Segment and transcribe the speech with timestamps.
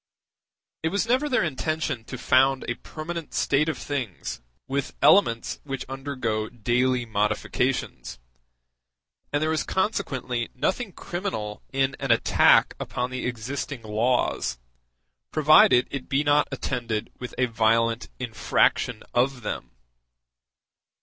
[0.81, 5.85] It was never their intention to found a permanent state of things with elements which
[5.87, 8.17] undergo daily modifications;
[9.31, 14.57] and there is consequently nothing criminal in an attack upon the existing laws,
[15.31, 19.69] provided it be not attended with a violent infraction of them.